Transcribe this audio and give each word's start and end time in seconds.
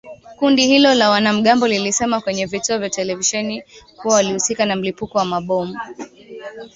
Kundi 0.37 0.67
hilo 0.67 0.93
la 0.93 1.09
wanamgambo 1.09 1.67
lilisema 1.67 2.21
kwenye 2.21 2.45
vituo 2.45 2.77
vya 2.77 2.89
televisheni 2.89 3.63
kuwa 3.97 4.15
walihusika 4.15 4.65
na 4.65 4.75
mlipuko 4.75 5.17
wa 5.17 5.25
mabomu 5.25 5.75